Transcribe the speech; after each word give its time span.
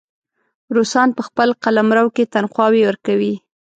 روسان 0.75 1.09
په 1.17 1.21
خپل 1.27 1.49
قلمرو 1.63 2.05
کې 2.15 2.31
تنخواوې 2.33 2.81
ورکوي. 2.85 3.33